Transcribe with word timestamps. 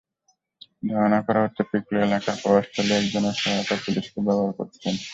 ধারণা 0.83 1.19
করা 1.27 1.39
হচ্ছে, 1.43 1.61
পিকলু 1.71 1.97
এলাকার 1.99 2.35
প্রভাবশালী 2.41 2.93
একজনের 2.93 3.35
সহায়তায় 3.41 3.81
পুলিশকে 3.85 4.19
ব্যবহার 4.27 4.51
করেছেন। 4.57 4.95